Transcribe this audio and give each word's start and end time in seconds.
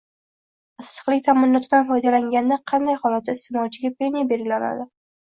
Issiqlik 0.83 1.21
taʼminotidan 1.27 1.87
foydalanganda 1.91 2.59
qanday 2.73 3.01
holatda 3.05 3.39
isteʼmolchiga 3.41 3.97
penya 4.01 4.29
belgilanadi? 4.37 4.93